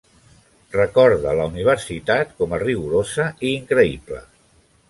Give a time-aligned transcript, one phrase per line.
[0.75, 4.27] Recorda la universitat com a "rigorosa" i "increïble".